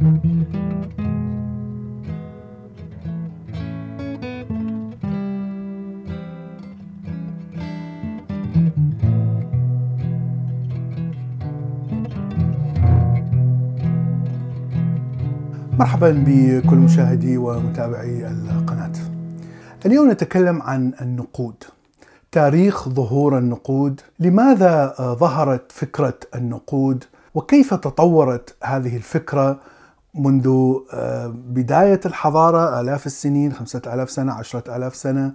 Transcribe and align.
مرحبا 0.00 0.14
بكل 16.26 16.76
مشاهدي 16.76 17.36
ومتابعي 17.36 18.26
القناة. 18.26 18.92
اليوم 19.86 20.10
نتكلم 20.10 20.62
عن 20.62 20.92
النقود. 21.00 21.54
تاريخ 22.32 22.88
ظهور 22.88 23.38
النقود، 23.38 24.00
لماذا 24.20 24.94
ظهرت 24.98 25.72
فكرة 25.72 26.18
النقود؟ 26.34 27.04
وكيف 27.34 27.74
تطورت 27.74 28.56
هذه 28.64 28.96
الفكرة 28.96 29.60
منذ 30.14 30.74
بداية 31.32 32.00
الحضارة 32.06 32.80
آلاف 32.80 33.06
السنين، 33.06 33.52
خمسة 33.52 33.82
آلاف 33.86 34.10
سنة، 34.10 34.32
عشرة 34.32 34.76
آلاف 34.76 34.96
سنة 34.96 35.32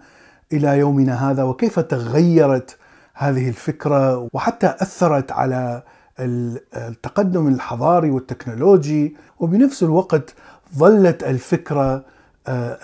إلى 0.53 0.77
يومنا 0.77 1.31
هذا 1.31 1.43
وكيف 1.43 1.79
تغيرت 1.79 2.77
هذه 3.13 3.49
الفكرة 3.49 4.27
وحتى 4.33 4.67
أثرت 4.67 5.31
على 5.31 5.83
التقدم 6.19 7.47
الحضاري 7.47 8.11
والتكنولوجي 8.11 9.15
وبنفس 9.39 9.83
الوقت 9.83 10.33
ظلت 10.75 11.23
الفكرة 11.23 12.05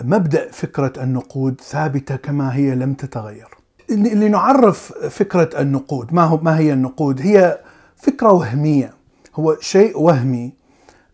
مبدأ 0.04 0.50
فكرة 0.50 0.92
النقود 1.02 1.60
ثابتة 1.60 2.16
كما 2.16 2.54
هي 2.54 2.74
لم 2.74 2.94
تتغير. 2.94 3.48
لنعرف 3.90 4.92
فكرة 4.92 5.60
النقود، 5.60 6.14
ما 6.14 6.22
هو 6.22 6.36
ما 6.36 6.58
هي 6.58 6.72
النقود؟ 6.72 7.20
هي 7.20 7.58
فكرة 7.96 8.32
وهمية، 8.32 8.94
هو 9.34 9.56
شيء 9.60 10.00
وهمي 10.00 10.61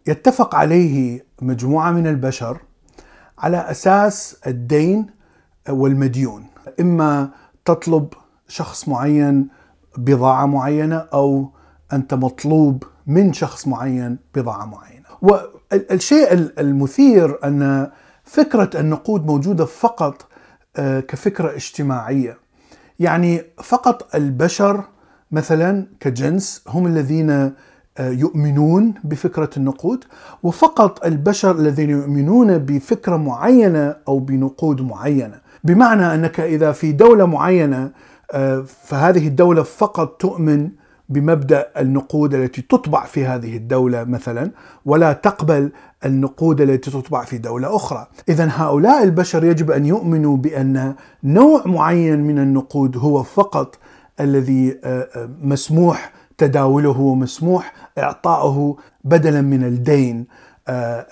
يتفق 0.08 0.54
عليه 0.54 1.26
مجموعة 1.42 1.90
من 1.90 2.06
البشر 2.06 2.60
على 3.38 3.56
أساس 3.56 4.36
الدين 4.46 5.06
والمديون، 5.68 6.46
إما 6.80 7.30
تطلب 7.64 8.08
شخص 8.48 8.88
معين 8.88 9.48
بضاعة 9.98 10.46
معينة 10.46 10.96
أو 10.96 11.52
أنت 11.92 12.14
مطلوب 12.14 12.84
من 13.06 13.32
شخص 13.32 13.68
معين 13.68 14.18
بضاعة 14.34 14.64
معينة. 14.64 15.06
والشيء 15.22 16.32
المثير 16.58 17.38
أن 17.44 17.90
فكرة 18.24 18.80
النقود 18.80 19.26
موجودة 19.26 19.64
فقط 19.64 20.28
كفكرة 21.08 21.54
اجتماعية. 21.54 22.38
يعني 22.98 23.42
فقط 23.62 24.14
البشر 24.14 24.84
مثلا 25.30 25.86
كجنس 26.00 26.64
هم 26.68 26.86
الذين 26.86 27.52
يؤمنون 28.00 28.94
بفكرة 29.04 29.50
النقود 29.56 30.04
وفقط 30.42 31.06
البشر 31.06 31.50
الذين 31.58 31.90
يؤمنون 31.90 32.58
بفكرة 32.58 33.16
معينة 33.16 33.96
أو 34.08 34.18
بنقود 34.18 34.80
معينة. 34.80 35.40
بمعنى 35.64 36.14
أنك 36.14 36.40
إذا 36.40 36.72
في 36.72 36.92
دولة 36.92 37.26
معينة 37.26 37.90
فهذه 38.66 39.26
الدولة 39.28 39.62
فقط 39.62 40.08
تؤمن 40.20 40.70
بمبدأ 41.08 41.66
النقود 41.78 42.34
التي 42.34 42.62
تطبع 42.62 43.04
في 43.04 43.26
هذه 43.26 43.56
الدولة 43.56 44.04
مثلا 44.04 44.50
ولا 44.84 45.12
تقبل 45.12 45.72
النقود 46.04 46.60
التي 46.60 46.90
تطبع 46.90 47.24
في 47.24 47.38
دولة 47.38 47.76
أخرى، 47.76 48.06
اذا 48.28 48.48
هؤلاء 48.52 49.02
البشر 49.04 49.44
يجب 49.44 49.70
أن 49.70 49.86
يؤمنوا 49.86 50.36
بأن 50.36 50.94
نوع 51.24 51.62
معين 51.66 52.20
من 52.20 52.38
النقود 52.38 52.96
هو 52.96 53.22
فقط 53.22 53.78
الذي 54.20 54.80
مسموح 55.42 56.12
تداوله 56.38 57.00
ومسموح 57.00 57.72
اعطائه 57.98 58.76
بدلا 59.04 59.40
من 59.40 59.64
الدين 59.64 60.26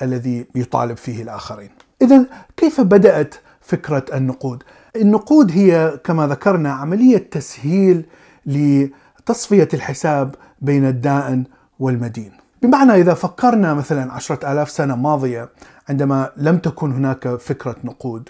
الذي 0.02 0.46
يطالب 0.54 0.96
فيه 0.96 1.22
الآخرين. 1.22 1.70
اذا 2.02 2.26
كيف 2.56 2.80
بدأت 2.80 3.34
فكرة 3.60 4.04
النقود؟ 4.14 4.62
النقود 4.96 5.52
هي 5.52 6.00
كما 6.04 6.26
ذكرنا 6.26 6.72
عملية 6.72 7.30
تسهيل 7.30 8.04
ل 8.46 8.86
تصفية 9.26 9.68
الحساب 9.74 10.34
بين 10.60 10.84
الدائن 10.84 11.44
والمدين 11.78 12.32
بمعنى 12.62 12.92
إذا 12.92 13.14
فكرنا 13.14 13.74
مثلا 13.74 14.12
عشرة 14.12 14.52
آلاف 14.52 14.70
سنة 14.70 14.96
ماضية 14.96 15.48
عندما 15.88 16.30
لم 16.36 16.58
تكن 16.58 16.92
هناك 16.92 17.28
فكرة 17.28 17.76
نقود 17.84 18.28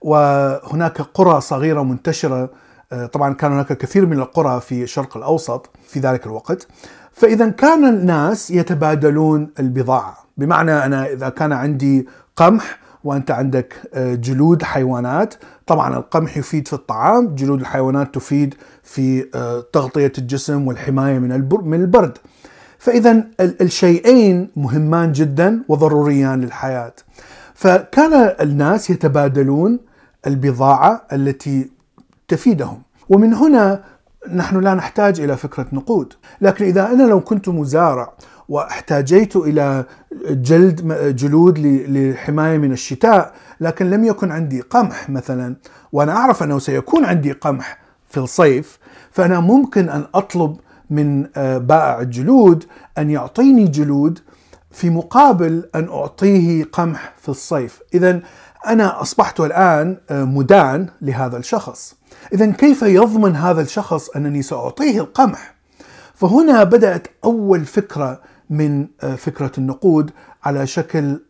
وهناك 0.00 1.00
قرى 1.00 1.40
صغيرة 1.40 1.82
منتشرة 1.82 2.50
طبعا 3.12 3.34
كان 3.34 3.52
هناك 3.52 3.72
كثير 3.72 4.06
من 4.06 4.18
القرى 4.18 4.60
في 4.60 4.82
الشرق 4.82 5.16
الأوسط 5.16 5.70
في 5.88 6.00
ذلك 6.00 6.26
الوقت. 6.26 6.68
فإذا 7.12 7.48
كان 7.48 7.84
الناس 7.84 8.50
يتبادلون 8.50 9.50
البضاعة. 9.58 10.16
بمعنى 10.36 10.72
أنا 10.72 11.06
إذا 11.06 11.28
كان 11.28 11.52
عندي 11.52 12.08
قمح 12.36 12.78
وأنت 13.04 13.30
عندك 13.30 13.74
جلود 13.96 14.62
حيوانات 14.62 15.34
طبعا 15.66 15.96
القمح 15.96 16.36
يفيد 16.36 16.68
في 16.68 16.72
الطعام 16.72 17.34
جلود 17.34 17.60
الحيوانات 17.60 18.14
تفيد 18.14 18.54
في 18.82 19.22
تغطية 19.72 20.12
الجسم 20.18 20.66
والحماية 20.66 21.18
من 21.18 21.48
من 21.62 21.80
البرد. 21.80 22.18
فإذا 22.78 23.24
الشيئين 23.40 24.50
مهمان 24.56 25.12
جدا 25.12 25.62
وضروريان 25.68 26.40
للحياة. 26.40 26.92
فكان 27.54 28.34
الناس 28.40 28.90
يتبادلون 28.90 29.78
البضاعة 30.26 31.02
التي 31.12 31.75
تفيدهم. 32.28 32.82
ومن 33.08 33.34
هنا 33.34 33.84
نحن 34.34 34.60
لا 34.60 34.74
نحتاج 34.74 35.20
إلى 35.20 35.36
فكرة 35.36 35.66
نقود. 35.72 36.12
لكن 36.40 36.64
إذا 36.64 36.86
أنا 36.92 37.02
لو 37.02 37.20
كنت 37.20 37.48
مزارع 37.48 38.12
واحتاجيت 38.48 39.36
إلى 39.36 39.84
جلد 40.30 40.92
جلود 41.16 41.58
للحمايه 41.58 42.58
من 42.58 42.72
الشتاء 42.72 43.32
لكن 43.60 43.90
لم 43.90 44.04
يكن 44.04 44.30
عندي 44.32 44.60
قمح 44.60 45.10
مثلا 45.10 45.56
وأنا 45.92 46.16
أعرف 46.16 46.42
أنه 46.42 46.58
سيكون 46.58 47.04
عندي 47.04 47.32
قمح 47.32 47.78
في 48.08 48.20
الصيف 48.20 48.78
فأنا 49.10 49.40
ممكن 49.40 49.88
أن 49.88 50.04
أطلب 50.14 50.56
من 50.90 51.22
بائع 51.58 52.00
الجلود 52.00 52.64
أن 52.98 53.10
يعطيني 53.10 53.64
جلود 53.64 54.18
في 54.70 54.90
مقابل 54.90 55.68
أن 55.74 55.88
أعطيه 55.88 56.64
قمح 56.64 57.14
في 57.18 57.28
الصيف. 57.28 57.80
اذا 57.94 58.20
أنا 58.66 59.02
أصبحت 59.02 59.40
الآن 59.40 59.96
مدان 60.10 60.88
لهذا 61.02 61.36
الشخص. 61.36 61.94
اذا 62.32 62.50
كيف 62.50 62.82
يضمن 62.82 63.36
هذا 63.36 63.60
الشخص 63.60 64.08
أنني 64.08 64.42
سأعطيه 64.42 65.00
القمح؟ 65.00 65.54
فهنا 66.14 66.64
بدأت 66.64 67.06
أول 67.24 67.64
فكرة 67.64 68.20
من 68.50 68.86
فكرة 69.16 69.52
النقود 69.58 70.10
على 70.44 70.66
شكل 70.66 71.20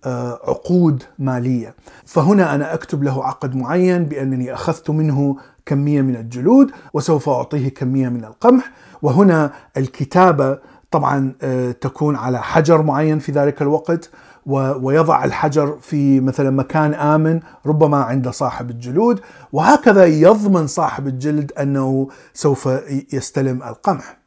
عقود 0.44 1.02
مالية. 1.18 1.74
فهنا 2.04 2.54
أنا 2.54 2.74
أكتب 2.74 3.02
له 3.02 3.24
عقد 3.24 3.56
معين 3.56 4.04
بأنني 4.04 4.54
أخذت 4.54 4.90
منه 4.90 5.36
كمية 5.66 6.02
من 6.02 6.16
الجلود 6.16 6.70
وسوف 6.94 7.28
أعطيه 7.28 7.68
كمية 7.68 8.08
من 8.08 8.24
القمح. 8.24 8.70
وهنا 9.02 9.52
الكتابة 9.76 10.58
طبعا 10.90 11.32
تكون 11.80 12.16
على 12.16 12.42
حجر 12.42 12.82
معين 12.82 13.18
في 13.18 13.32
ذلك 13.32 13.62
الوقت. 13.62 14.10
ويضع 14.46 15.24
الحجر 15.24 15.78
في 15.80 16.20
مثلا 16.20 16.50
مكان 16.50 16.94
آمن 16.94 17.40
ربما 17.66 17.96
عند 17.96 18.28
صاحب 18.28 18.70
الجلود 18.70 19.20
وهكذا 19.52 20.04
يضمن 20.04 20.66
صاحب 20.66 21.06
الجلد 21.06 21.52
أنه 21.52 22.08
سوف 22.34 22.68
يستلم 23.12 23.62
القمح. 23.62 24.18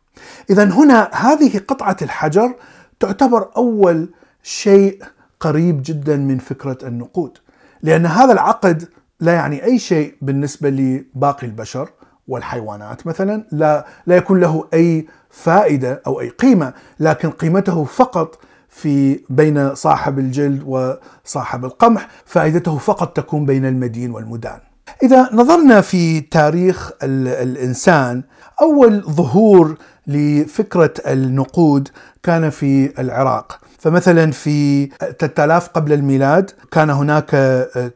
اذا 0.50 0.64
هنا 0.64 1.10
هذه 1.14 1.58
قطعة 1.58 1.98
الحجر 2.02 2.56
تعتبر 3.00 3.50
أول 3.58 4.10
شيء 4.44 5.04
قريب 5.40 5.82
جدا 5.86 6.18
من 6.18 6.38
فكرة 6.38 6.78
النقود 6.84 7.38
لأن 7.84 8.06
هذا 8.06 8.34
العقد 8.34 8.90
لا 9.20 9.34
يعني 9.34 9.64
أي 9.64 9.80
شيء 9.80 10.16
بالنسبة 10.22 10.70
لباقي 10.70 11.48
البشر 11.48 11.90
والحيوانات 12.28 13.08
مثلا 13.08 13.44
لا 13.52 13.86
لا 14.08 14.16
يكون 14.16 14.40
له 14.40 14.68
أي 14.74 15.08
فائدة 15.30 16.02
أو 16.08 16.22
أي 16.22 16.30
قيمة 16.30 16.74
لكن 17.00 17.30
قيمته 17.30 17.84
فقط 17.84 18.40
في 18.70 19.20
بين 19.30 19.76
صاحب 19.76 20.20
الجلد 20.20 20.64
وصاحب 20.66 21.66
القمح 21.66 22.08
فائدته 22.26 22.78
فقط 22.78 23.18
تكون 23.18 23.46
بين 23.46 23.66
المدين 23.66 24.12
والمدان. 24.12 24.60
إذا 25.04 25.30
نظرنا 25.34 25.82
في 25.82 26.22
تاريخ 26.22 26.92
الإنسان 27.04 28.24
أول 28.62 29.02
ظهور 29.02 29.78
لفكرة 30.08 30.94
النقود 31.08 31.90
كان 32.24 32.50
في 32.50 33.02
العراق. 33.02 33.60
فمثلا 33.80 34.32
في 34.32 34.86
3000 35.20 35.68
قبل 35.68 35.94
الميلاد 35.94 36.52
كان 36.72 36.90
هناك 36.90 37.30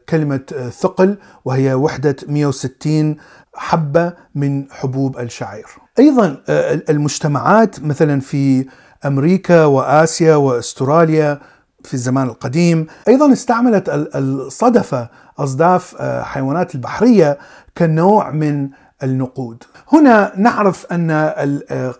كلمة 0.08 0.70
ثقل 0.80 1.18
وهي 1.44 1.74
وحدة 1.74 2.16
160 2.28 3.16
حبة 3.54 4.12
من 4.34 4.64
حبوب 4.70 5.18
الشعير. 5.18 5.66
أيضا 5.98 6.42
المجتمعات 6.88 7.82
مثلا 7.82 8.20
في 8.20 8.66
أمريكا 9.06 9.64
وآسيا 9.64 10.36
وأستراليا 10.36 11.40
في 11.84 11.94
الزمان 11.94 12.26
القديم 12.26 12.86
أيضا 13.08 13.32
استعملت 13.32 13.88
الصدفة 14.14 15.08
أصداف 15.38 16.02
حيوانات 16.02 16.74
البحرية 16.74 17.38
كنوع 17.78 18.30
من 18.30 18.68
النقود 19.02 19.62
هنا 19.92 20.32
نعرف 20.36 20.86
أن 20.92 21.10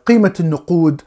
قيمة 0.06 0.34
النقود 0.40 1.02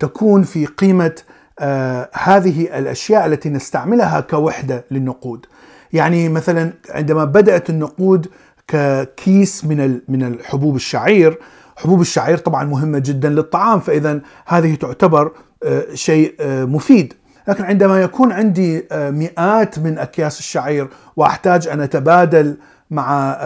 تكون 0.00 0.42
في 0.42 0.66
قيمة 0.66 1.14
آه 1.58 2.08
هذه 2.12 2.78
الأشياء 2.78 3.26
التي 3.26 3.48
نستعملها 3.48 4.20
كوحدة 4.20 4.84
للنقود. 4.90 5.46
يعني 5.92 6.28
مثلا 6.28 6.72
عندما 6.90 7.24
بدأت 7.24 7.70
النقود 7.70 8.26
ككيس 8.68 9.64
من 9.64 10.00
من 10.08 10.22
الحبوب 10.22 10.76
الشعير، 10.76 11.38
حبوب 11.76 12.00
الشعير 12.00 12.38
طبعا 12.38 12.64
مهمة 12.64 12.98
جدا 12.98 13.28
للطعام 13.28 13.80
فاذا 13.80 14.20
هذه 14.46 14.74
تعتبر 14.74 15.32
آه 15.62 15.84
شيء 15.94 16.34
آه 16.40 16.64
مفيد. 16.64 17.14
لكن 17.48 17.64
عندما 17.64 18.02
يكون 18.02 18.32
عندي 18.32 18.84
آه 18.92 19.10
مئات 19.10 19.78
من 19.78 19.98
أكياس 19.98 20.38
الشعير 20.38 20.88
وأحتاج 21.16 21.68
أن 21.68 21.80
أتبادل 21.80 22.56
مع 22.90 23.38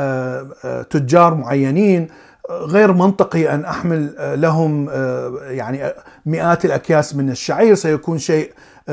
تجار 0.90 1.34
معينين 1.34 2.08
غير 2.50 2.92
منطقي 2.92 3.54
أن 3.54 3.64
أحمل 3.64 4.14
لهم 4.40 4.90
يعني 5.48 5.92
مئات 6.26 6.64
الأكياس 6.64 7.16
من 7.16 7.30
الشعير 7.30 7.74
سيكون 7.74 8.18
شيء 8.18 8.52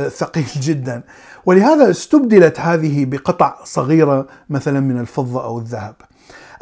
ثقيل 0.10 0.46
جدا 0.68 1.02
ولهذا 1.46 1.90
استبدلت 1.90 2.60
هذه 2.60 3.06
بقطع 3.06 3.56
صغيرة 3.64 4.28
مثلا 4.50 4.80
من 4.80 5.00
الفضة 5.00 5.44
أو 5.44 5.60
الذهب. 5.60 5.96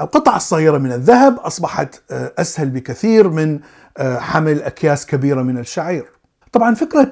القطع 0.01 0.35
الصغيرة 0.35 0.77
من 0.77 0.91
الذهب 0.91 1.39
أصبحت 1.39 2.01
أسهل 2.11 2.69
بكثير 2.69 3.29
من 3.29 3.59
حمل 3.99 4.61
أكياس 4.61 5.05
كبيرة 5.05 5.41
من 5.41 5.57
الشعير. 5.57 6.05
طبعا 6.51 6.75
فكرة 6.75 7.11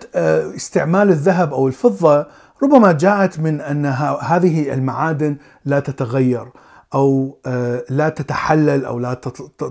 استعمال 0.55 1.09
الذهب 1.09 1.53
أو 1.53 1.67
الفضة 1.67 2.27
ربما 2.63 2.91
جاءت 2.91 3.39
من 3.39 3.61
أن 3.61 3.85
هذه 4.21 4.73
المعادن 4.73 5.37
لا 5.65 5.79
تتغير 5.79 6.47
آه، 6.93 7.83
لا 7.89 8.09
تتحلل 8.09 8.85
أو 8.85 8.99
لا 8.99 9.13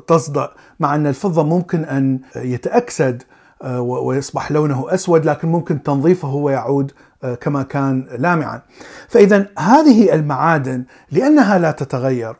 تصدأ 0.06 0.50
مع 0.80 0.94
أن 0.94 1.06
الفضة 1.06 1.42
ممكن 1.42 1.84
أن 1.84 2.20
يتأكسد 2.36 3.22
آه، 3.62 3.80
ويصبح 3.80 4.52
لونه 4.52 4.94
أسود 4.94 5.24
لكن 5.24 5.48
ممكن 5.48 5.82
تنظيفه 5.82 6.34
ويعود 6.34 6.92
آه، 7.24 7.34
كما 7.34 7.62
كان 7.62 8.06
لامعا. 8.18 8.62
فاذا 9.08 9.46
هذه 9.58 10.14
المعادن 10.14 10.84
لأنها 11.10 11.58
لا 11.58 11.70
تتغير 11.70 12.36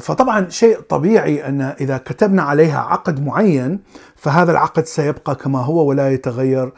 فطبعا 0.00 0.48
شيء 0.48 0.80
طبيعي 0.80 1.48
أن 1.48 1.60
إذا 1.60 1.98
كتبنا 1.98 2.42
عليها 2.42 2.78
عقد 2.80 3.26
معين 3.26 3.80
فهذا 4.16 4.52
العقد 4.52 4.84
سيبقى 4.84 5.34
كما 5.34 5.58
هو 5.58 5.86
ولا 5.86 6.10
يتغير 6.10 6.72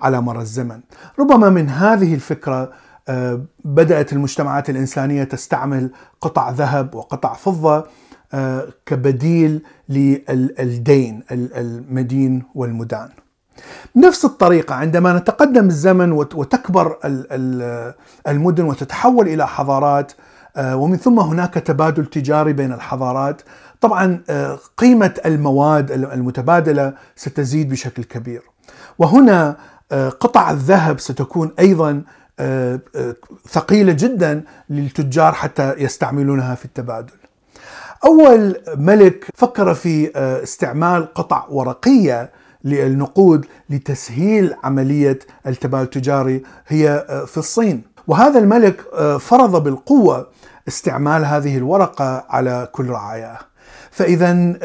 على 0.00 0.20
مر 0.20 0.40
الزمن. 0.40 0.80
ربما 1.18 1.50
من 1.50 1.68
هذه 1.68 2.14
الفكرة 2.14 2.70
آه، 3.08 3.40
بدأت 3.64 4.12
المجتمعات 4.12 4.70
الإنسانية 4.70 5.24
تستعمل 5.24 5.90
قطع 6.20 6.50
ذهب 6.50 6.94
وقطع 6.94 7.32
فضة 7.32 7.86
آه، 8.34 8.68
كبديل 8.86 9.62
للدين 9.88 11.22
المدين 11.30 12.42
والمدان. 12.54 13.08
بنفس 13.94 14.24
الطريقة 14.24 14.74
عندما 14.74 15.18
نتقدم 15.18 15.66
الزمن 15.66 16.12
وتكبر 16.12 16.98
المدن 18.28 18.64
وتتحول 18.64 19.28
إلى 19.28 19.46
حضارات 19.46 20.12
آه، 20.12 20.16
ومن 20.58 20.96
ثم 20.96 21.18
هناك 21.18 21.54
تبادل 21.54 22.06
تجاري 22.06 22.52
بين 22.52 22.72
الحضارات. 22.72 23.42
طبعا 23.80 24.22
قيمة 24.76 25.14
المواد 25.26 25.90
المتبادلة 25.90 26.94
ستزيد 27.16 27.68
بشكل 27.68 28.04
كبير. 28.04 28.42
وهنا 28.98 29.56
قطع 30.20 30.50
الذهب 30.50 31.00
ستكون 31.00 31.52
أيضا 31.58 32.02
آه، 32.40 32.80
آه، 32.96 33.14
ثقيلة 33.48 33.92
جدا 33.92 34.44
للتجار 34.70 35.32
حتى 35.32 35.74
يستعملونها 35.78 36.54
في 36.54 36.64
التبادل. 36.64 37.12
أول 38.04 38.56
ملك 38.76 39.24
فكر 39.34 39.74
في 39.74 40.10
آه، 40.16 40.42
استعمال 40.42 41.14
قطع 41.14 41.46
ورقية 41.50 42.30
للنقود 42.64 43.46
لتسهيل 43.70 44.54
عملية 44.64 45.18
التبادل 45.46 45.84
التجاري 45.84 46.42
هي 46.66 47.06
في 47.26 47.38
الصين، 47.38 47.82
وهذا 48.08 48.38
الملك 48.38 48.80
فرض 49.20 49.62
بالقوة 49.64 50.26
استعمال 50.68 51.24
هذه 51.24 51.56
الورقة 51.56 52.24
على 52.28 52.68
كل 52.72 52.86
رعاياه. 52.88 53.38
فإذا 53.90 54.58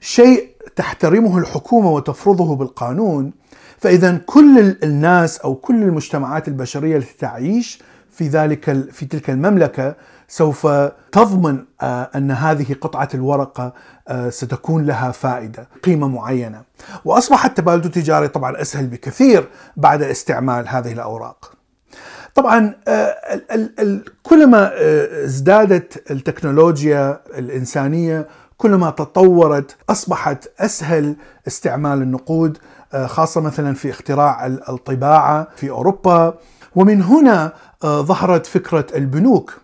شيء 0.00 0.48
تحترمه 0.76 1.38
الحكومة 1.38 1.90
وتفرضه 1.90 2.56
بالقانون 2.56 3.32
فإذا 3.78 4.20
كل 4.26 4.76
الناس 4.82 5.38
أو 5.38 5.54
كل 5.54 5.82
المجتمعات 5.82 6.48
البشرية 6.48 6.96
التي 6.96 7.14
تعيش 7.18 7.82
في 8.10 8.28
ذلك 8.28 8.90
في 8.92 9.06
تلك 9.06 9.30
المملكة 9.30 9.94
سوف 10.28 10.66
تضمن 11.12 11.64
آه، 11.80 12.10
أن 12.14 12.30
هذه 12.30 12.74
قطعة 12.80 13.08
الورقة 13.14 13.72
آه، 14.08 14.30
ستكون 14.30 14.86
لها 14.86 15.10
فائدة 15.10 15.68
قيمة 15.82 16.08
معينة 16.08 16.62
واصبح 17.04 17.44
التبادل 17.44 17.86
التجاري 17.86 18.28
طبعا 18.28 18.60
أسهل 18.60 18.86
بكثير 18.86 19.48
بعد 19.76 20.02
استعمال 20.02 20.68
هذه 20.68 20.92
الأوراق 20.92 21.52
طبعا 22.34 22.74
آه، 22.88 23.14
كلما 24.22 24.72
ازدادت 25.24 26.10
التكنولوجيا 26.10 27.20
الإنسانية 27.38 28.26
كلما 28.56 28.90
تطورت 28.90 29.76
أصبحت 29.90 30.48
أسهل 30.60 31.16
استعمال 31.46 32.02
النقود 32.02 32.58
آه، 32.94 33.06
خاصة 33.06 33.40
مثلا 33.40 33.74
في 33.74 33.90
اختراع 33.90 34.46
الطباعة 34.46 35.48
في 35.56 35.70
أوروبا. 35.70 36.34
ومن 36.76 37.02
هنا 37.02 37.52
آه، 37.84 38.00
ظهرت 38.02 38.46
فكرة 38.46 38.86
البنوك 38.94 39.54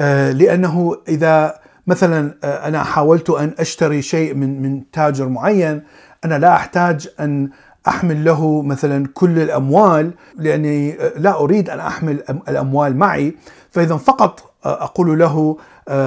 آه، 0.00 0.32
لأنه 0.32 0.96
إذا 1.08 1.54
مثلا 1.86 2.34
أنا 2.44 2.82
حاولت 2.82 3.30
أن 3.30 3.54
أشتري 3.58 4.02
شيء 4.02 4.34
من 4.34 4.62
من 4.62 4.90
تاجر 4.90 5.28
معين 5.28 5.82
أنا 6.24 6.38
لا 6.38 6.54
أحتاج 6.56 7.08
أن 7.20 7.50
أحمل 7.88 8.24
له 8.24 8.62
مثلا 8.62 9.06
كل 9.14 9.38
الأموال 9.38 10.10
لأني 10.36 10.96
لا 11.16 11.40
أريد 11.40 11.70
أن 11.70 11.80
أحمل 11.80 12.22
الأموال 12.48 12.96
معي. 12.96 13.34
فاذا 13.70 13.96
فقط 13.96 14.52
أقول 14.64 15.18
له 15.18 15.56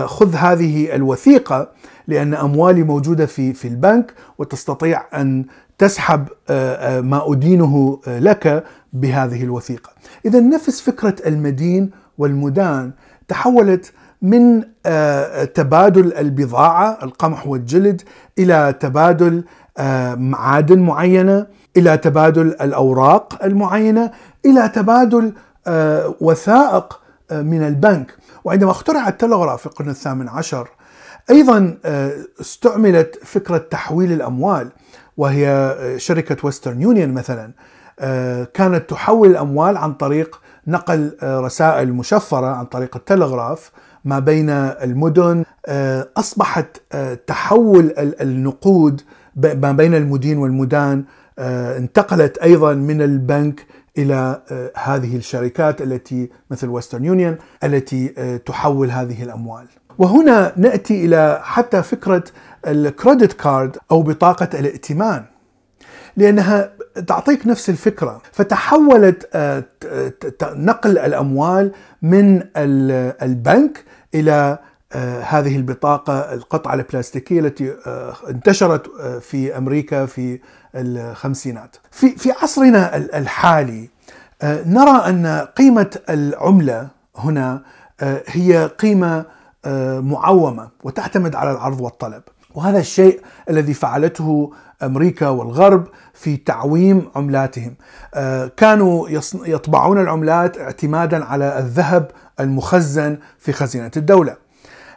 خذ 0.06 0.36
هذه 0.36 0.96
الوثيقة 0.96 1.70
لأن 2.08 2.34
أموالي 2.34 2.84
موجودة 2.84 3.26
في 3.26 3.54
في 3.54 3.68
البنك 3.68 4.14
وتستطيع 4.38 5.04
أن 5.14 5.46
تسحب 5.78 6.28
آه، 6.50 6.98
آه، 6.98 7.02
ما 7.02 7.32
أدينه 7.32 8.00
آه، 8.08 8.20
لك 8.20 8.64
بهذه 8.94 9.44
الوثيقة. 9.44 9.90
اذا 10.26 10.40
نفس 10.40 10.82
فكرة 10.82 11.16
المدين 11.26 11.90
والمدان. 12.18 12.92
تحولت 13.28 13.94
من 14.22 14.62
تبادل 15.54 16.14
البضاعة 16.14 16.98
القمح 17.04 17.48
والجلد 17.48 18.02
إلى 18.40 18.76
تبادل 18.80 19.44
معادن 20.18 20.80
معينة. 20.80 21.48
إلى 21.78 21.98
تبادل 21.98 22.48
الأوراق 22.48 23.44
المعينة 23.44 24.12
إلى 24.46 24.70
تبادل 24.70 25.34
وثائق 26.22 27.00
من 27.32 27.68
البنك. 27.68 28.16
وعندما 28.44 28.72
اخترع 28.72 29.08
التلغراف 29.08 29.60
في 29.60 29.66
القرن 29.66 29.90
الثامن 29.90 30.30
عشر 30.30 30.70
أيضا 31.30 31.78
استعملت 32.42 33.20
فكرة 33.24 33.58
تحويل 33.58 34.12
الأموال 34.12 34.70
وهي 35.18 35.76
شركة 35.98 36.38
ويسترن 36.44 36.82
يونيون 36.82 37.14
مثلا 37.14 37.52
آه، 38.00 38.44
كانت 38.54 38.90
تحول 38.90 39.30
الأموال 39.30 39.78
عن 39.78 39.94
طريق 39.94 40.42
نقل 40.68 41.18
آه، 41.22 41.40
رسائل 41.40 41.94
مشفرة 41.94 42.48
عن 42.48 42.66
طريق 42.66 42.96
التلغراف 42.96 43.72
ما 44.06 44.20
بين 44.20 44.50
المدن 44.50 45.44
آه، 45.66 46.08
أصبحت 46.18 46.82
تحول 47.28 47.94
النقود 47.98 49.02
ما 49.36 49.72
بين 49.72 49.96
المدين 49.96 50.38
والمدان 50.38 51.04
انتقلت 51.40 52.38
أيضا 52.38 52.74
من 52.74 53.02
البنك 53.02 53.66
إلى 53.98 54.42
هذه 54.78 55.16
الشركات 55.18 55.82
التي 55.82 56.30
مثل 56.52 56.68
ويسترن 56.68 57.06
يونيون 57.06 57.38
التي 57.64 58.08
تحول 58.46 58.92
هذه 58.92 59.24
الأموال. 59.24 59.66
وهنا 59.98 60.54
نأتي 60.58 61.06
إلى 61.06 61.40
حتى 61.44 61.84
فكرة 61.84 62.24
الكريدت 62.68 63.34
كارد 63.34 63.78
أو 63.92 64.04
بطاقة 64.04 64.50
الائتمان 64.60 65.26
لأنها 66.18 66.72
تعطيك 67.08 67.48
نفس 67.48 67.70
الفكرة 67.70 68.22
فتحولت 68.32 69.30
آه، 69.34 69.64
نقل 70.44 70.98
الأموال 70.98 71.72
من 72.02 72.44
البنك 72.58 73.84
إلى 74.16 74.60
آه، 74.94 75.22
هذه 75.22 75.56
البطاقة 75.56 76.34
القطعة 76.34 76.74
البلاستيكية 76.74 77.40
التي 77.40 77.76
آه، 77.88 78.14
انتشرت 78.30 78.88
في 79.22 79.58
أمريكا 79.58 80.06
في 80.06 80.40
الخمسينات. 80.76 81.76
في 81.92 82.10
في 82.16 82.32
عصرنا 82.32 82.96
الحالي 82.98 83.90
نرى 84.44 85.10
أن 85.10 85.48
قيمة 85.58 85.98
العملة 86.10 86.88
هنا 87.18 87.62
هي 88.28 88.66
قيمة 88.66 89.26
معومة 90.00 90.70
وتعتمد 90.84 91.36
على 91.36 91.52
العرض 91.52 91.82
والطلب. 91.82 92.24
وهذا 92.56 92.80
الشيء 92.80 93.22
الذي 93.50 93.74
فعلته 93.74 94.52
أمريكا 94.84 95.28
والغرب 95.28 95.88
في 96.14 96.38
تعويم 96.38 97.10
عملاتهم 97.16 97.76
آه، 98.14 98.52
كانوا 98.58 99.10
يطبعون 99.46 100.00
العملات 100.02 100.58
اعتمادا 100.58 101.26
على 101.26 101.60
الذهب 101.60 102.12
المخزن 102.40 103.18
في 103.40 103.52
خزينة 103.54 103.92
الدولة 103.98 104.36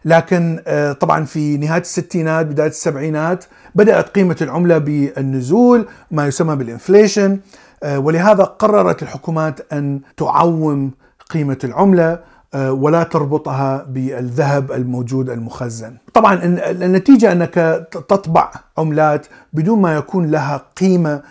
لكن 0.04 0.62
آه، 0.66 0.92
طبعا 0.92 1.24
في 1.24 1.56
نهاية 1.56 1.80
الستينات 1.80 2.46
بداية 2.46 2.68
السبعينات 2.68 3.44
بدأت 3.74 4.08
قيمة 4.08 4.36
العملة 4.42 4.78
بالنزول 4.78 5.86
ما 6.10 6.26
يسمى 6.26 6.56
بالإنفليشن 6.56 7.40
ولهذا 7.84 8.44
قررت 8.44 9.02
الحكومات 9.02 9.72
أن 9.72 10.00
تعوم 10.16 10.90
قيمة 11.30 11.58
العملة 11.64 12.20
ولا 12.54 13.02
تربطها 13.02 13.86
بالذهب 13.88 14.72
الموجود 14.72 15.30
المخزن. 15.30 15.96
طبعا 16.14 16.34
النتيجة 16.70 17.32
أنك 17.32 17.88
تطبع 17.92 18.50
عملات 18.78 19.26
بدون 19.52 19.80
ما 19.80 19.94
يكون 19.94 20.30
لها 20.30 20.62
قيمة 20.76 21.22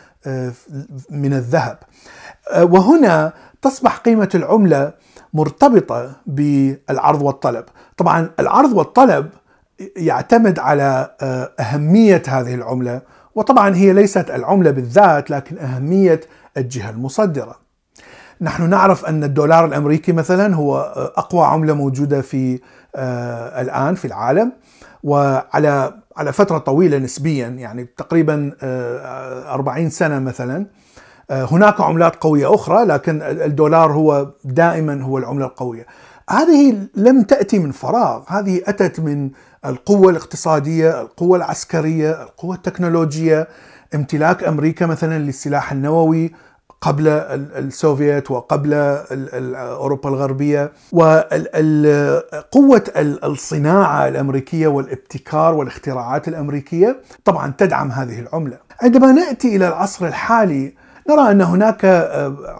من 1.09 1.33
الذهب. 1.33 1.77
وهنا 2.61 3.33
تصبح 3.61 3.97
قيمة 3.97 4.29
العملة 4.35 4.93
مرتبطة 5.33 6.11
بالعرض 6.25 7.21
والطلب. 7.21 7.65
طبعا 7.97 8.29
العرض 8.39 8.73
والطلب 8.73 9.29
يعتمد 9.95 10.59
على 10.59 11.15
آه، 11.21 11.51
أهمية 11.59 12.23
هذه 12.27 12.55
العملة 12.55 13.01
وطبعا 13.35 13.75
هي 13.75 13.93
ليست 13.93 14.29
العملة 14.29 14.71
بالذات 14.71 15.31
لكن 15.31 15.57
أهمية 15.57 16.21
الجهة 16.57 16.89
المصدرة. 16.89 17.55
نحن 18.41 18.69
نعرف 18.69 19.05
أن 19.05 19.23
الدولار 19.23 19.65
الأمريكي 19.65 20.11
مثلا 20.11 20.55
هو 20.55 20.77
آه، 20.77 21.13
أقوى 21.17 21.45
عملة 21.45 21.73
موجودة 21.73 22.21
في 22.21 22.59
آه، 22.95 23.61
الآن 23.61 23.95
في 23.95 24.05
العالم 24.05 24.51
وعلى 25.03 25.93
على 26.17 26.33
فترة 26.33 26.57
طويلة 26.57 26.97
نسبيا 26.97 27.47
يعني 27.47 27.83
تقريبا 27.97 28.51
40 28.61 29.89
سنة 29.89 30.19
مثلا 30.19 30.65
هناك 31.31 31.81
عملات 31.81 32.15
قوية 32.15 32.55
أخرى 32.55 32.85
لكن 32.85 33.21
الدولار 33.21 33.91
هو 33.91 34.27
دائما 34.43 35.03
هو 35.03 35.17
العملة 35.17 35.45
القوية. 35.45 35.85
هذه 36.29 36.77
لم 36.95 37.21
تأتي 37.23 37.59
من 37.59 37.71
فراغ. 37.71 38.23
هذه 38.27 38.61
أتت 38.65 38.99
من 38.99 39.29
القوة 39.65 40.09
الاقتصادية 40.11 41.01
القوة 41.01 41.37
العسكرية 41.37 42.23
القوة 42.23 42.55
التكنولوجية. 42.55 43.47
امتلاك 43.95 44.43
أمريكا 44.43 44.85
مثلا 44.85 45.19
للسلاح 45.19 45.71
النووي 45.71 46.31
قبل 46.81 47.07
السوفيت 47.07 48.31
وقبل 48.31 48.73
أوروبا 49.55 50.09
الغربية. 50.09 50.71
وقوة 50.91 52.83
الصناعة 53.23 54.07
الأمريكية 54.07 54.67
والابتكار 54.67 55.53
والاختراعات 55.53 56.27
الأمريكية 56.27 56.99
طبعا 57.25 57.53
تدعم 57.57 57.91
هذه 57.91 58.19
العملة. 58.19 58.57
عندما 58.81 59.11
نأتي 59.11 59.55
إلى 59.55 59.67
العصر 59.67 60.07
الحالي 60.07 60.73
نرى 61.09 61.31
أن 61.31 61.41
هناك 61.41 61.85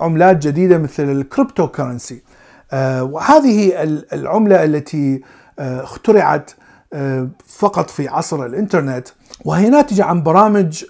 عملات 0.02 0.38
جديدة 0.38 0.78
مثل 0.78 1.04
ال 1.04 1.68
cryptocurrency 1.68 2.16
آه، 2.16 2.37
وهذه 2.74 3.74
العملة 4.14 4.64
التي 4.64 5.22
آه، 5.60 5.84
اخترعت 5.84 6.52
آه، 6.94 7.28
فقط 7.48 7.90
في 7.90 8.08
عصر 8.08 8.46
الإنترنت 8.46 9.08
وهي 9.46 9.70
ناتجة 9.70 10.06
عن 10.06 10.24
برامج 10.24 10.84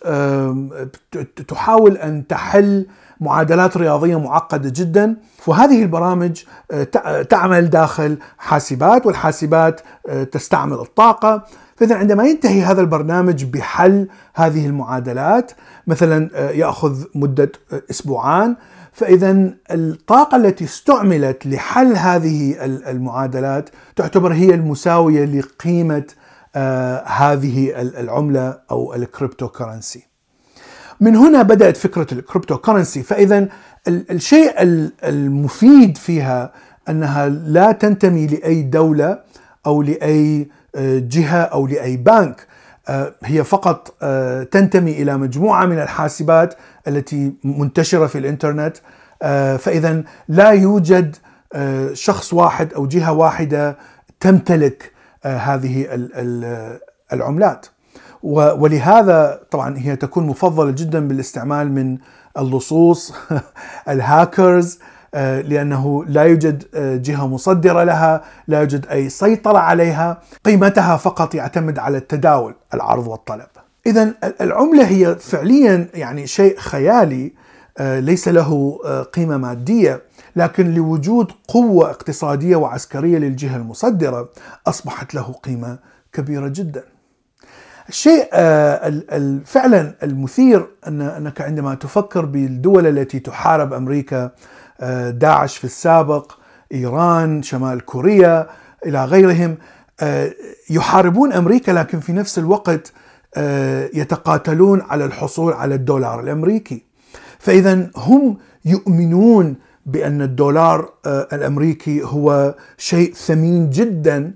تحاول 1.48 1.98
أن 1.98 2.28
تحل 2.28 2.86
معادلات 3.22 3.78
رياضية 3.78 4.20
معقدة 4.20 4.72
جدا. 4.76 5.16
وهذه 5.48 5.84
البرامج 5.84 6.44
تعمل 7.30 7.70
داخل 7.70 8.18
حاسبات 8.38 9.06
والحاسبات 9.06 9.82
تستعمل 10.32 10.78
الطاقة. 10.80 11.44
فإذا 11.76 11.96
عندما 11.96 12.24
ينتهي 12.28 12.62
هذا 12.62 12.82
البرنامج 12.82 13.44
بحل 13.44 14.08
هذه 14.34 14.66
المعادلات 14.66 15.52
مثلا 15.88 16.52
يأخذ 16.52 17.04
مدة 17.16 17.52
أسبوعان. 17.92 18.56
فاذا 18.98 19.54
الطاقة 19.72 20.38
التي 20.38 20.64
استعملت 20.64 21.46
لحل 21.46 21.96
هذه 21.96 22.66
المعادلات 22.66 23.70
تعتبر 23.96 24.34
هي 24.34 24.54
المساوية 24.54 25.26
لقيمة 25.26 26.04
آه، 26.56 27.04
هذه 27.04 27.82
العملة 27.82 28.60
أو 28.72 28.94
ال 28.94 29.48
cryptocurrency. 29.48 30.04
من 31.00 31.16
هنا 31.16 31.42
بدأت 31.42 31.78
فكرة 31.78 32.08
ال 32.12 32.58
cryptocurrency 32.58 33.04
فاذا 33.04 33.48
الشيء 33.88 34.54
المفيد 35.04 35.98
فيها 35.98 36.54
أنها 36.90 37.30
لا 37.30 37.72
تنتمي 37.72 38.28
لأي 38.28 38.62
دولة 38.62 39.20
أو 39.66 39.82
لأي 39.82 40.48
آه، 40.76 41.00
جهة 41.00 41.42
أو 41.42 41.68
لأي 41.68 41.98
بنك 41.98 42.48
هي 43.24 43.44
فقط 43.44 43.96
آه، 44.02 44.44
تنتمي 44.44 44.92
إلى 44.92 45.18
مجموعة 45.18 45.66
من 45.66 45.80
الحاسبات 45.80 46.54
التي 46.88 47.34
منتشرة 47.44 48.08
في 48.08 48.18
الإنترنت. 48.18 48.78
آه، 49.22 49.58
فإذا 49.58 50.04
لا 50.28 50.50
يوجد 50.50 51.16
شخص 51.94 52.34
واحد 52.34 52.74
أو 52.74 52.88
جهة 52.88 53.12
واحدة 53.12 53.78
تمتلك 54.20 54.92
هذه 55.24 55.88
العملات. 57.14 57.66
ولهذا 58.24 59.40
طبعا 59.52 59.78
هي 59.78 59.96
تكون 59.96 60.28
مفضلة 60.28 60.72
جدا 60.72 61.08
بالاستعمال 61.08 61.72
من 61.72 61.98
اللصوص 62.38 63.14
الهاكرز 63.90 64.80
آه، 64.80 64.97
لأنه 65.14 66.06
لا 66.08 66.24
يوجد 66.24 66.64
آه، 66.76 66.96
جهة 66.96 67.28
مصدرة 67.28 67.84
لها، 67.84 68.24
لا 68.48 68.60
يوجد 68.60 68.86
أي 68.88 69.10
سيطرة 69.10 69.58
عليها، 69.58 70.22
قيمتها 70.46 70.98
فقط 70.98 71.36
يعتمد 71.36 71.80
على 71.80 71.98
التداول، 71.98 72.54
العرض 72.74 73.08
والطلب. 73.08 73.48
اذا 73.86 74.14
العملة 74.42 74.88
هي 74.88 75.16
فعليا 75.16 75.88
يعني 75.94 76.28
شيء 76.28 76.58
خيالي 76.58 77.34
آه، 77.78 78.00
ليس 78.00 78.28
له 78.28 78.80
قيمة 79.14 79.38
مادية، 79.38 80.02
لكن 80.36 80.74
لوجود 80.74 81.32
قوة 81.48 81.90
اقتصادية 81.90 82.56
وعسكرية 82.56 83.18
للجهة 83.18 83.58
المصدرة 83.58 84.30
أصبحت 84.68 85.16
له 85.16 85.34
قيمة 85.44 85.78
كبيرة 86.14 86.48
جدا. 86.48 86.84
الشيء 87.90 88.30
فعلا 89.46 89.96
المثير 90.04 90.68
أنك 90.88 91.42
عندما 91.42 91.76
تفكر 91.76 92.26
بالدول 92.26 92.88
التي 92.88 93.20
تحارب 93.20 93.74
أمريكا 93.74 94.24
آه، 94.24 94.32
داعش 95.10 95.58
في 95.58 95.64
السابق 95.64 96.32
إيران 96.74 97.44
شمال 97.44 97.86
كوريا 97.86 98.48
إلى 98.86 99.06
غيرهم. 99.06 99.58
آه، 100.02 100.34
يحاربون 100.70 101.34
أمريكا 101.34 101.72
لكن 101.72 102.00
في 102.00 102.14
نفس 102.14 102.40
الوقت 102.40 102.94
آه، 103.36 103.90
يتقاتلون 103.94 104.82
على 104.82 105.06
الحصول 105.06 105.54
على 105.54 105.76
الدولار 105.76 106.20
الأمريكي. 106.20 106.84
فإذا 107.40 107.90
هم 107.96 108.38
يؤمنون 108.66 109.56
بأن 109.86 110.22
الدولار 110.22 110.90
الأمريكي 111.06 112.04
هو 112.04 112.56
شيء 112.78 113.14
ثمين 113.14 113.70
جدا 113.70 114.34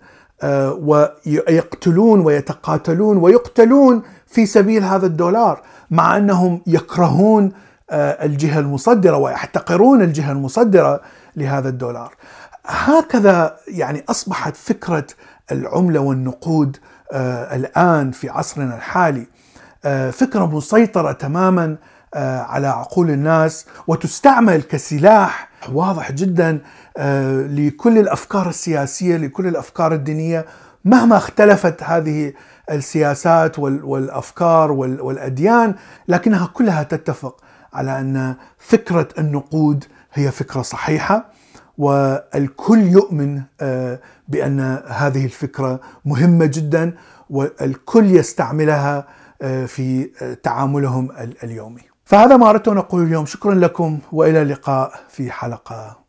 ويقتلون 0.80 2.20
ويتقاتلون 2.20 3.18
ويقتلون 3.18 4.02
في 4.28 4.46
سبيل 4.46 4.84
هذا 4.84 5.06
الدولار 5.06 5.62
مع 5.92 6.18
أنهم 6.18 6.62
يكرهون 6.68 7.52
آه، 7.92 8.26
الجهة 8.26 8.60
المصدرة 8.60 9.18
ويحتقرون 9.18 10.02
الجهة 10.02 10.32
المصدرة 10.32 11.02
لهذا 11.36 11.70
الدولار. 11.70 12.16
هكذا 12.66 13.56
يعني 13.68 14.04
أصبحت 14.10 14.56
فكرة 14.56 15.08
العملة 15.52 16.00
والنقود 16.00 16.78
آه، 17.12 17.56
الآن 17.56 18.12
في 18.12 18.30
عصرنا 18.30 18.76
الحالي 18.76 19.28
آه، 19.86 20.12
فكرة 20.12 20.46
مسيطرة 20.46 21.12
تماما 21.12 21.78
على 22.16 22.68
عقول 22.68 23.10
الناس 23.10 23.66
وتستعمل 23.88 24.62
كسلاح 24.62 25.50
واضح 25.72 26.12
جدا 26.12 26.60
لكل 27.48 27.98
الأفكار 27.98 28.50
السياسية 28.50 29.18
لكل 29.18 29.48
الأفكار 29.48 29.94
الدينية 29.94 30.46
مهما 30.86 31.18
اختلفت 31.18 31.84
هذه 31.84 32.34
السياسات 32.72 33.60
والأفكار 33.60 34.72
والأديان 34.72 35.76
لكنها 36.08 36.48
كلها 36.54 36.84
تتفق 36.84 37.42
على 37.74 38.00
أن 38.00 38.36
فكرة 38.58 39.08
النقود 39.18 39.84
هي 40.14 40.32
فكرة 40.32 40.62
صحيحة 40.62 41.32
والكل 41.78 42.80
يؤمن 42.80 43.42
آه، 43.62 44.00
بأن 44.28 44.60
هذه 44.88 45.26
الفكرة 45.26 45.80
مهمة 46.06 46.46
جدا 46.46 46.94
والكل 47.30 48.16
يستعملها 48.16 49.08
آه، 49.42 49.66
في 49.66 50.10
آه، 50.22 50.34
تعاملهم 50.34 51.12
اليومي. 51.44 51.82
فهذا 52.06 52.38
ما 52.38 52.50
أردت 52.50 52.68
أن 52.68 52.78
أقول 52.78 53.04
اليوم 53.04 53.26
شكرا 53.26 53.54
لكم 53.54 54.00
وإلى 54.12 54.42
اللقاء 54.42 54.94
في 55.10 55.32
حلقة 55.32 56.01